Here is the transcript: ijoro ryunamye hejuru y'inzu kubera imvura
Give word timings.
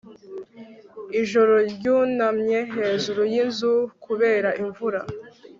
ijoro 1.21 1.53
ryunamye 1.71 2.59
hejuru 2.75 3.21
y'inzu 3.33 3.71
kubera 4.03 4.49
imvura 4.61 4.99